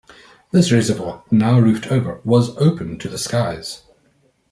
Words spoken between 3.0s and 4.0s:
the skies.